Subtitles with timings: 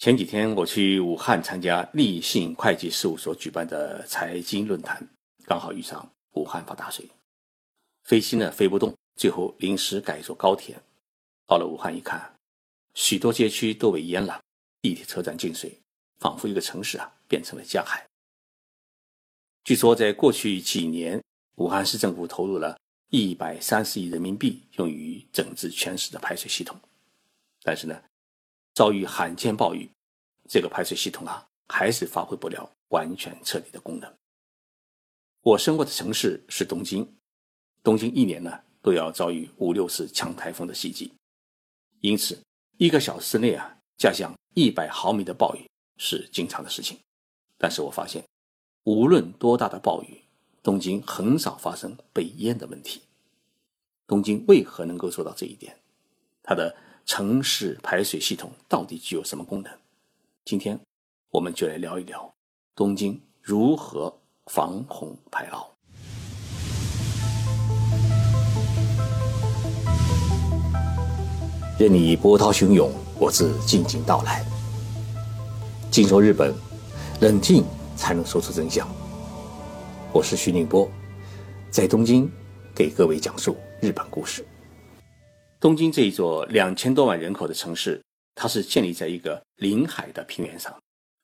[0.00, 5.06] 前几天我去武汉参加立信会计事务所举办的财经论坛，
[5.44, 7.06] 刚好遇上武汉发大水，
[8.04, 10.74] 飞机呢飞不动，最后临时改坐高铁。
[11.46, 12.34] 到了武汉一看，
[12.94, 14.42] 许多街区都被淹了，
[14.80, 15.78] 地铁车站进水，
[16.18, 18.02] 仿佛一个城市啊变成了江海。
[19.64, 21.22] 据说在过去几年，
[21.56, 22.74] 武汉市政府投入了
[23.10, 26.80] 一百三十亿人民币用于整治全市的排水系统，
[27.62, 28.02] 但是呢。
[28.80, 29.90] 遭遇罕见暴雨，
[30.48, 34.10] 这个排水系统啊，还是发挥不了完全彻底的功能。
[35.42, 37.06] 我生活的城市是东京，
[37.82, 41.12] 东京一年呢都要遭遇五六次强台风的袭击，
[42.00, 42.40] 因此
[42.78, 44.10] 一个小时内啊下
[44.54, 45.68] 一百毫米的暴雨
[45.98, 46.98] 是经常的事情。
[47.58, 48.24] 但是我发现，
[48.84, 50.22] 无论多大的暴雨，
[50.62, 53.02] 东京很少发生被淹的问题。
[54.06, 55.78] 东京为何能够做到这一点？
[56.42, 56.74] 它的。
[57.12, 59.72] 城市排水系统到底具有什么功能？
[60.44, 60.78] 今天
[61.32, 62.32] 我们就来聊一聊
[62.76, 65.66] 东京如何防洪排涝。
[71.80, 74.46] 任你波涛汹涌，我自静静到来。
[75.90, 76.54] 静说日本，
[77.20, 77.64] 冷静
[77.96, 78.88] 才能说出真相。
[80.12, 80.88] 我是徐宁波，
[81.72, 82.30] 在东京
[82.72, 84.46] 给各位讲述日本故事。
[85.60, 88.02] 东京这一座两千多万人口的城市，
[88.34, 90.74] 它是建立在一个临海的平原上，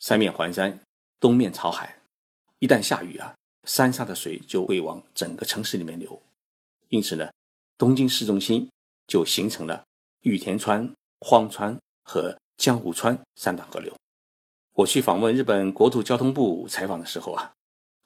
[0.00, 0.80] 三面环山，
[1.20, 1.94] 东面朝海。
[2.58, 6.18] 一旦下雨啊，山上的水就会往整个城市里面流。
[6.88, 7.30] 因此呢，
[7.76, 8.66] 东京市中心
[9.06, 9.84] 就形成了
[10.22, 13.94] 羽田川、荒川和江户川三大河流。
[14.72, 17.52] 我去访问日本国土交通部采访的时候啊，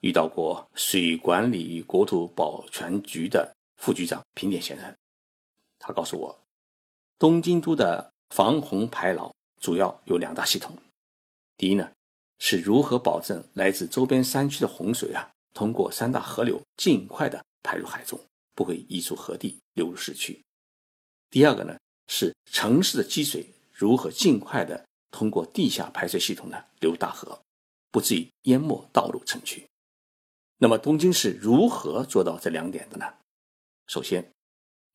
[0.00, 4.92] 遇到过水管理与国土保全局的副局长平田先生。
[5.86, 6.36] 他告诉我，
[7.16, 10.76] 东京都的防洪排涝主要有两大系统。
[11.56, 11.92] 第一呢，
[12.40, 18.18] 是如何保证来自周边山区的洪水啊，通过三大河流尽快的排入海中，
[18.56, 20.42] 不会溢出河地流入市区。
[21.30, 21.78] 第二个呢，
[22.08, 27.40] 是城市的积水如何尽快的通过地下排水系统呢流入大河，
[27.92, 29.64] 不至于淹没道路城区。
[30.58, 33.14] 那么东京是如何做到这两点的呢？
[33.86, 34.32] 首先。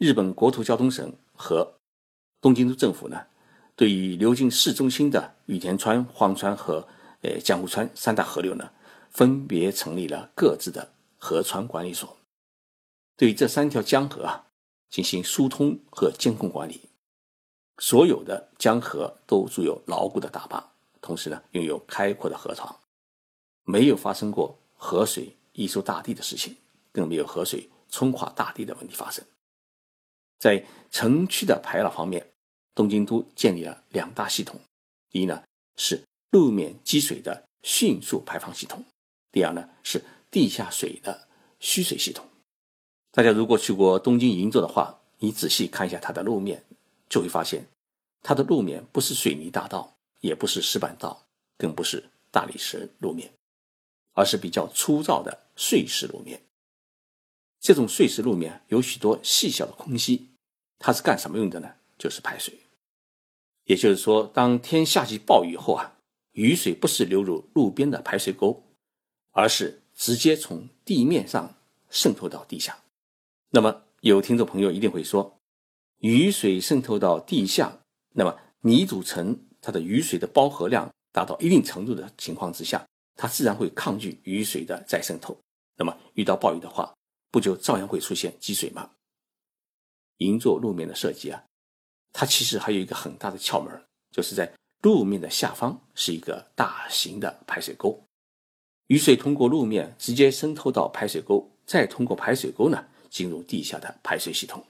[0.00, 1.74] 日本国土交通省和
[2.40, 3.26] 东京都政府呢，
[3.76, 6.88] 对于流进市中心的羽田川、荒川和
[7.20, 8.70] 呃江户川三大河流呢，
[9.10, 12.16] 分别成立了各自的河川管理所，
[13.14, 14.46] 对这三条江河啊
[14.88, 16.80] 进行疏通和监控管理。
[17.76, 20.66] 所有的江河都筑有牢固的大坝，
[21.02, 22.74] 同时呢拥有开阔的河床，
[23.64, 26.56] 没有发生过河水溢出大地的事情，
[26.90, 29.22] 更没有河水冲垮大地的问题发生。
[30.40, 32.26] 在城区的排涝方面，
[32.74, 34.58] 东京都建立了两大系统：
[35.10, 35.44] 第一呢
[35.76, 38.80] 是路面积水的迅速排放系统；
[39.30, 41.28] 第二呢是地下水的
[41.60, 42.26] 蓄水系统。
[43.12, 46.64] 大家如果去过东京银座的话，你仔细看一下它的路面，
[47.10, 47.66] 就会发现
[48.22, 51.26] 它的路面不是水泥大道，也不是石板道，
[51.58, 53.30] 更不是大理石路面，
[54.14, 56.40] 而是比较粗糙的碎石路面。
[57.60, 60.29] 这种碎石路面有许多细小的空隙。
[60.80, 61.70] 它是干什么用的呢？
[61.96, 62.58] 就是排水。
[63.64, 65.98] 也就是说，当天下起暴雨后啊，
[66.32, 68.64] 雨水不是流入路边的排水沟，
[69.30, 71.54] 而是直接从地面上
[71.90, 72.76] 渗透到地下。
[73.50, 75.38] 那么，有听众朋友一定会说，
[75.98, 77.78] 雨水渗透到地下，
[78.14, 85.38] 那么泥土层它的雨水的包合量达到一定程度的情况之下，它自然会抗拒雨水的再渗透。
[85.76, 86.92] 那么，遇到暴雨的话，
[87.30, 88.90] 不就照样会出现积水吗？
[90.20, 91.42] 银座路面的设计啊，
[92.12, 93.72] 它其实还有一个很大的窍门，
[94.10, 98.02] 就是在路面的下方是一个大型的排水沟，
[98.88, 104.62] 雨水通过路面直接渗透到排水沟，再通过排水沟呢进入地下的排水系统。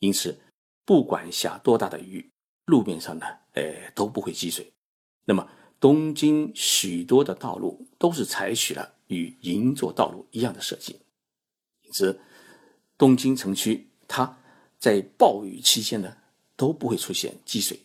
[0.00, 0.36] 因此，
[0.84, 2.28] 不管下多大的雨，
[2.66, 4.72] 路面上呢，呃都不会积水。
[5.24, 5.48] 那么，
[5.78, 10.98] 东京许多的道路都是采取了与银座道路一样的设计，
[11.82, 12.20] 因此，
[12.98, 14.36] 东京城区它。
[14.84, 16.14] 在暴雨期间呢，
[16.56, 17.80] 都不会出现积水，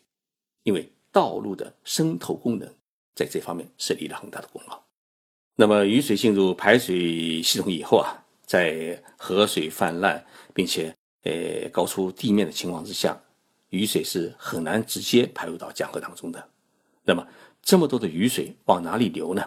[0.63, 2.69] 因为道路的渗透功能
[3.15, 4.77] 在这方面是立了很大的功劳。
[5.55, 10.21] 那么雨水进入排水系统以后啊，在河水泛滥
[10.53, 10.93] 并且
[11.23, 13.17] 呃高出地面的情况之下，
[13.69, 16.49] 雨水是很难直接排入到江河当中的。
[17.05, 17.25] 那么
[17.61, 19.41] 这么多的雨水往哪里流呢？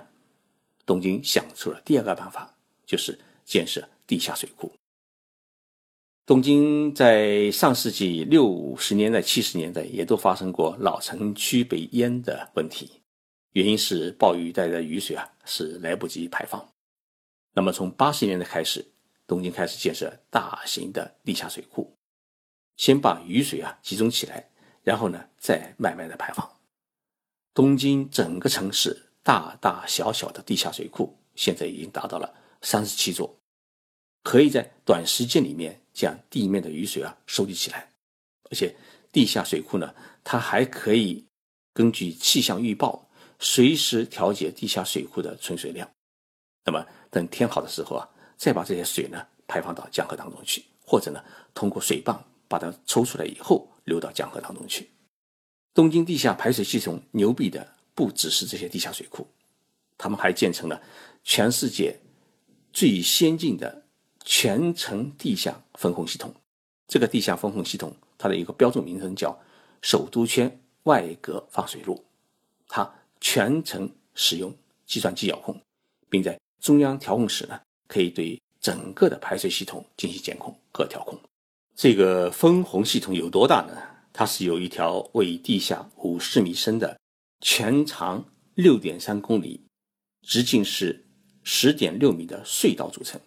[0.87, 2.55] 东京想出了第二个办法，
[2.87, 4.73] 就是建设地下水库。
[6.25, 13.03] 东京在上世纪六十年代、七十年代也都发生过老城区被淹的问题，
[13.55, 16.73] 原因是暴雨带来的雨水啊是来不及排放。
[17.55, 18.87] 那么从八十年代开始，
[19.27, 21.93] 东京开始建设大型的地下水库，
[22.77, 24.49] 先把雨水啊集中起来，
[24.85, 26.49] 然后呢再慢慢的排放。
[27.53, 33.37] 东京整个城市大大小小的地下水库现在已经达到了三十七座，
[34.23, 37.89] 可以在短时间里面将地面的雨水啊收集起来，
[38.51, 38.75] 而且
[39.11, 39.95] 地下水库呢，
[40.25, 41.25] 它还可以
[41.75, 43.09] 根据气象预报
[43.39, 45.91] 随时调节地下水库的存水量。
[46.65, 51.23] 那么等天好的时候啊，再把这些水呢排放到江河当中去，或者呢
[51.53, 52.19] 通过水泵
[52.49, 54.89] 把它抽出来以后流到江河当中去。
[55.75, 59.27] 东京地下排水系统牛逼的不只是这些地下水库，
[59.99, 60.81] 他们还建成了
[61.25, 61.99] 全世界
[62.73, 63.82] 最先进的
[64.25, 66.35] 全程地下分洪系统。
[66.89, 69.39] 这个地下分洪系统，它的一个标准名称叫
[69.81, 72.05] 首都圈外隔放水路，
[72.69, 74.55] 它全程使用
[74.85, 75.59] 计算机遥控，
[76.11, 77.59] 并在中央调控室呢，
[77.89, 81.19] 可以对整个的排水系统进行监控和调控。
[81.75, 83.77] 这个分洪系统有多大呢？
[84.13, 87.01] 它是由一条位于地下五十米深的、
[87.41, 88.23] 全长
[88.55, 89.59] 六点三公里、
[90.21, 91.07] 直径是
[91.43, 93.19] 十点六米的隧道组成。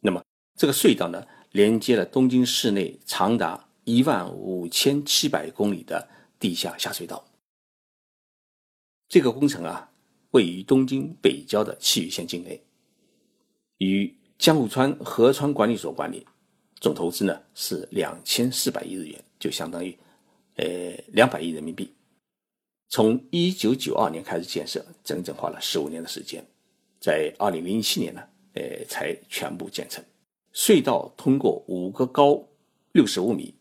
[0.00, 0.24] 那么，
[0.56, 6.08] 这个隧道呢，连接了东京市内长达一万五千七百公里的
[6.38, 7.24] 地下下水道。
[9.08, 9.90] 这个工程啊，
[10.30, 12.62] 位于东京北郊的埼玉县境内，
[13.78, 16.26] 与江户川河川管理所管理，
[16.80, 19.96] 总投资呢是两千四百亿日元，就相当于。
[20.56, 21.90] 呃，两百亿人民币，
[22.88, 26.44] 从一九九二年开始建设，整整花了十五年的时间，
[27.00, 28.22] 在二零零七年呢，
[28.54, 30.04] 呃，才全部建成。
[30.52, 32.42] 隧道通过五个高
[32.92, 33.54] 六十五米、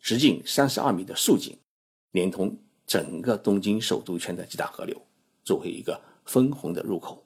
[0.00, 1.56] 直径三十二米的竖井，
[2.12, 2.56] 连通
[2.86, 5.00] 整个东京首都圈的几大河流，
[5.44, 7.24] 作为一个分洪的入口。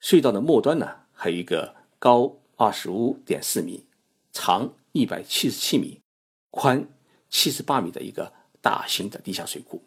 [0.00, 3.84] 隧道的末端呢，还有一个高二十五点四米、
[4.32, 6.00] 长一百七十七米、
[6.50, 6.88] 宽。
[7.32, 9.80] 七十八米的一个大型的地下水库，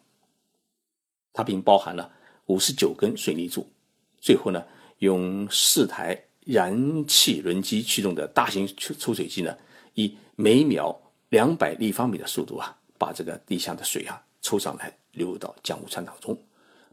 [1.30, 2.10] 它并包含了
[2.46, 3.68] 五十九根水泥柱。
[4.16, 4.66] 最后呢，
[5.04, 9.56] 用四台燃气轮机驱动的大型抽抽水机呢，
[9.94, 16.36] 以每秒两百立方米的速度啊，把这个地下的水啊抽上来，流入到江户川当中，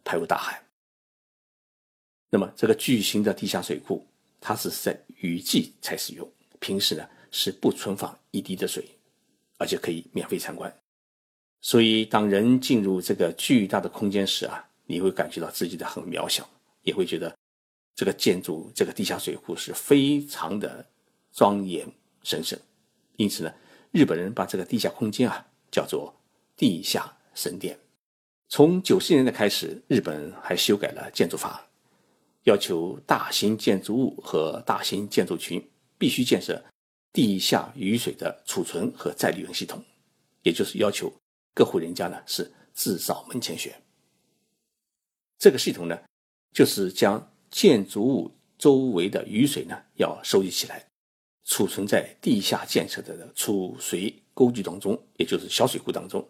[0.04, 0.62] 排入大海。
[2.30, 4.06] 那么这个巨型的地下水库，
[4.40, 8.88] 它是在雨季才使用，平时呢是不存放一滴的水。
[9.58, 10.75] 而且可以免费参观，
[11.62, 16.50] 所以当人进入这个巨大的空间时啊，你会感觉到自己的很渺小，
[16.81, 17.38] 也会觉得
[17.95, 20.85] 这个建筑、这个地下水库是非常的
[21.31, 21.88] 庄严
[22.23, 22.57] 神圣。
[23.17, 23.53] 因此呢，
[23.91, 26.13] 日本人把这个地下空间啊叫做
[26.55, 27.77] 地下神殿。
[28.49, 31.67] 从九十年代开始，日本还修改了建筑法，
[32.43, 36.63] 要求大型建筑物和大型建筑群必须建设。
[37.13, 39.83] 地下雨水的储存和再利用系统，
[40.43, 41.11] 也就是要求
[41.53, 43.75] 各户人家呢是自扫门前雪。
[45.38, 45.99] 这个系统呢，
[46.53, 50.83] 就是将建筑物周围的雨水呢要收集起来，
[51.44, 56.25] 储存在地下建设的储水沟渠当中，也就是小水库当中。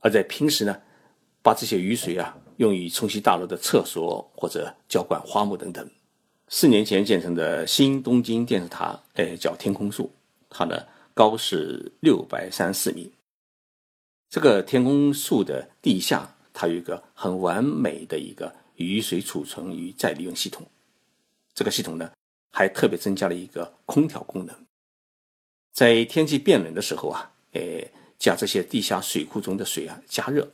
[0.00, 0.80] 而在平时呢，
[1.42, 5.88] 把这些雨水啊用于冲洗大楼的厕所或者浇灌花木等等。
[6.48, 10.10] 四年前建成的新东京电视塔，哎，叫天空树，
[10.48, 10.82] 它呢
[11.14, 13.12] 高是六百三十四米。
[14.30, 20.66] 这个天空树的地下，它有一个很完美的一个雨水储存与再利用系统。
[21.54, 22.10] 这个系统呢，
[22.50, 24.56] 还特别增加了一个空调功能，
[25.72, 30.50] 在天气变冷的时候啊，哎，将这些地下水库中的水啊加热，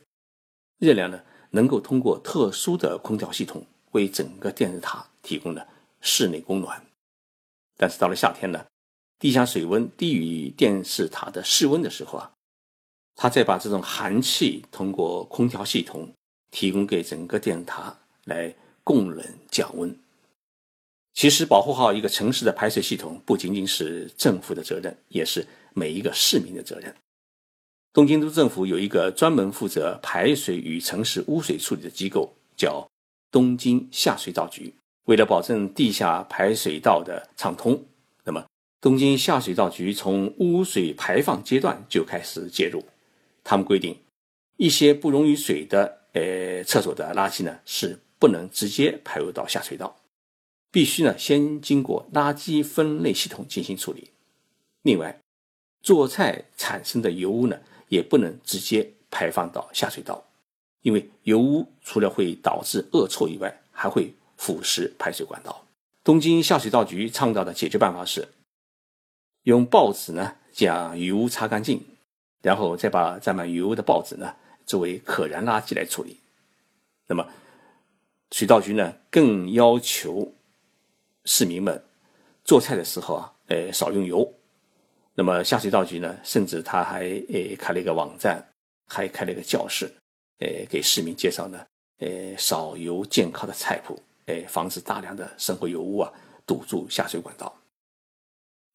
[0.77, 5.67] 热量呢能够通过特殊的空调系统为整个电视塔提供了。
[6.07, 6.85] 室内供暖，
[7.75, 8.63] 但是到了夏天呢，
[9.17, 12.31] 地下水温低于电视塔的室温的时候啊，
[13.15, 16.13] 它再把这种寒气通过空调系统
[16.51, 18.53] 提供给整个电视塔来
[18.83, 19.97] 供冷降温。
[21.13, 26.93] 其实，保护好一个城市的排水系统不仅仅是政府的责任，也是每一个市民的责任。
[27.93, 32.85] 东京都政府有一个专门负责排水与城市污水处理的机构，叫
[33.31, 34.73] 东京下水道局。
[35.05, 37.81] 为了保证地下排水道的畅通，
[38.25, 38.45] 那么
[38.81, 42.83] 东京下水道局从污水排放阶段就开始介入。
[43.43, 43.97] 他们规定，
[44.57, 49.95] 一些不溶于水的呃厕所的垃圾呢是不能直接排入到下水道，
[50.71, 54.09] 必须呢先经过垃圾分类系统进行处理。
[54.81, 55.19] 另外，
[55.81, 60.23] 做菜产生的油污呢，也不能直接排放到下水道，
[60.81, 65.65] 因为油污除了会导致恶臭以外，还会腐蚀排水管道。
[66.03, 68.27] 东京下水道局倡导的解决办法是，
[69.43, 71.83] 用报纸呢将油污擦干净，
[72.41, 76.17] 然后再把沾满油污的报纸呢作为可燃垃圾来处理。
[77.07, 77.27] 那么，
[78.35, 80.29] 水道局呢更要求
[81.23, 81.81] 市民们
[82.43, 84.29] 做菜的时候啊，呃少用油。
[85.13, 88.45] 那么下水道局呢，甚至他还诶开了一个网站，
[88.87, 89.89] 还开了一个教室，
[90.39, 91.65] 诶给市民介绍呢，
[91.99, 96.11] 诶少油健康的菜谱，诶防止大量的生活油污啊
[96.45, 97.57] 堵住下水管道。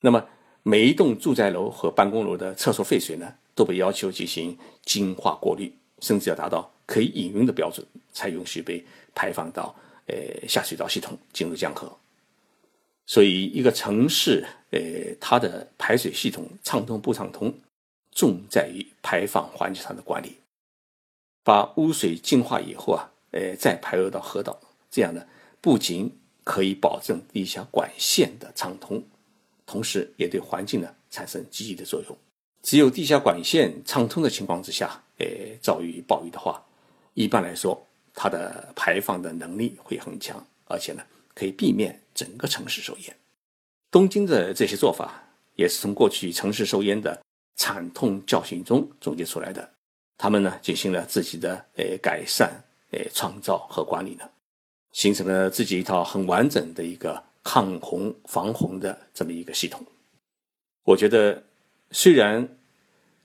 [0.00, 0.26] 那么
[0.62, 5.70] 每一栋住宅楼和办公楼的厕所废水呢，都被要求进行净化过滤，
[6.00, 9.75] 甚至要达到可以饮用的标准，才允许被排放到
[10.07, 11.90] 呃下水道系统进入江河。
[13.07, 14.80] 所以，一个城市，呃，
[15.21, 17.52] 它的排水系统畅通不畅通，
[18.12, 20.37] 重在于排放环节上的管理。
[21.42, 25.26] 把污水净化以后啊，呃，再排入到河道，这样呢，
[25.61, 29.02] 不仅可以保证地下管线的畅通，
[29.66, 32.16] 同时也对环境呢产生积极的作用。
[32.62, 35.26] 只有地下管线畅通的情况之下，呃，
[35.62, 36.60] 遭遇暴雨的话，
[37.14, 37.80] 一般来说，
[38.12, 41.02] 它的排放的能力会很强，而且呢。
[41.32, 43.16] 可以避免整个城市受淹。
[43.90, 45.22] 东京的这些做法
[45.54, 47.18] 也是从过去城市受淹的
[47.54, 49.66] 惨痛教训中总结出来的。
[50.18, 52.52] 他们呢进行了自己的呃改善、
[52.90, 54.28] 呃创造和管理呢，
[54.92, 59.80] 形成了自己一套很完整的一个抗洪防洪的这么一个系统。
[60.82, 61.42] 我觉得，
[61.92, 62.46] 虽然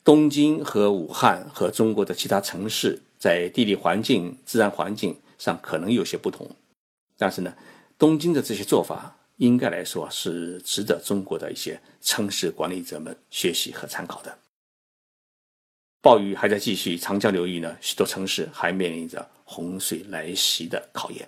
[0.05, 6.50] 东京和武汉和中国的其他城市在地理环境、自然环境上可能有些不同，
[7.17, 7.53] 但是呢。
[7.97, 14.38] 东京的这些做法，应该来说是值得中国的一些城市管理者们学习和参考的。
[16.01, 21.25] 暴雨还在继续，长江流域呢，许多城市还面临着洪水来袭的考验。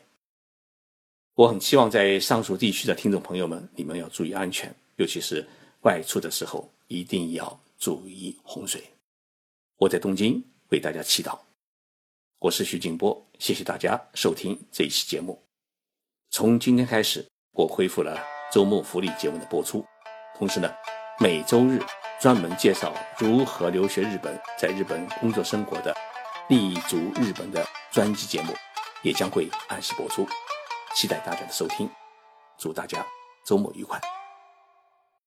[1.36, 5.48] 我很希望在上述地区的听众朋友们，你们要注意安全，尤其是
[5.84, 8.84] 外出的时候一定要注意洪水。
[9.77, 11.38] 我在东京为大家祈祷。
[12.39, 15.41] 我是徐静波，谢谢大家收听这一期节目。
[16.29, 18.19] 从今天开始，我恢复了
[18.51, 19.86] 周末福利节目的播出，
[20.36, 20.72] 同时呢，
[21.19, 21.79] 每周日
[22.19, 25.96] 专门介绍如何留学日本、在日本工作生活的
[26.50, 28.53] 立足日本的专辑节目
[29.03, 30.27] 也将会按时播出，
[30.96, 31.89] 期待大家的收听，
[32.57, 33.05] 祝大家
[33.46, 34.16] 周末愉快。